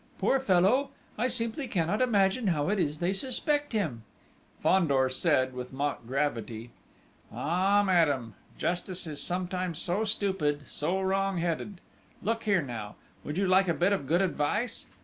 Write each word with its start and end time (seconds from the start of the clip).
Poor 0.17 0.39
fellow!... 0.39 0.89
I 1.15 1.27
simply 1.27 1.67
cannot 1.67 2.01
imagine 2.01 2.47
how 2.47 2.69
it 2.69 2.79
is 2.79 2.97
they 2.97 3.13
suspect 3.13 3.71
him!" 3.71 4.03
Fandor 4.63 5.09
said, 5.09 5.53
with 5.53 5.71
mock 5.71 6.07
gravity: 6.07 6.71
"Ah, 7.31 7.83
madame, 7.85 8.33
Justice 8.57 9.05
is 9.05 9.21
sometimes 9.21 9.77
so 9.77 10.03
stupid 10.03 10.61
so 10.67 10.99
wrongheaded!... 10.99 11.81
Look 12.23 12.45
here 12.45 12.63
now, 12.63 12.95
would 13.23 13.37
you 13.37 13.45
like 13.47 13.67
a 13.67 13.75
bit 13.75 13.93
of 13.93 14.07
good 14.07 14.23
advice?... 14.23 14.87